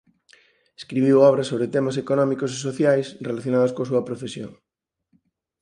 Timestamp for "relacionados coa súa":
3.27-4.05